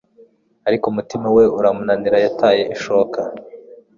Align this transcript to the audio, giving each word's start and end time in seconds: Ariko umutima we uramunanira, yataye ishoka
Ariko 0.67 0.85
umutima 0.87 1.27
we 1.35 1.43
uramunanira, 1.57 2.17
yataye 2.25 2.63
ishoka 2.75 3.19